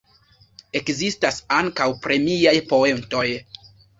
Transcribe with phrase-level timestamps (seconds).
[0.79, 3.27] Ekzistas ankaŭ premiaj poentoj.